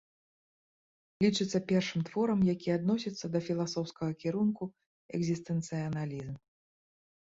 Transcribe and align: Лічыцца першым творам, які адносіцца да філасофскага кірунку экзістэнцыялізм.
Лічыцца 1.23 1.59
першым 1.71 2.01
творам, 2.07 2.39
які 2.53 2.69
адносіцца 2.77 3.25
да 3.35 3.39
філасофскага 3.49 4.11
кірунку 4.25 4.63
экзістэнцыялізм. 5.19 6.35